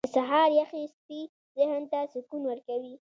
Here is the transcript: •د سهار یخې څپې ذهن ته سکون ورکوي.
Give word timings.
•د 0.03 0.07
سهار 0.15 0.49
یخې 0.59 0.81
څپې 0.95 1.19
ذهن 1.57 1.83
ته 1.91 1.99
سکون 2.13 2.41
ورکوي. 2.47 2.93